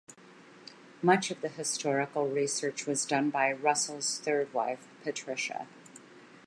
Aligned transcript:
Much 1.03 1.29
of 1.29 1.41
the 1.41 1.47
historical 1.47 2.27
research 2.27 2.87
was 2.87 3.05
done 3.05 3.29
by 3.29 3.51
Russell's 3.51 4.17
third 4.17 4.51
wife 4.51 4.87
Patricia. 5.03 5.67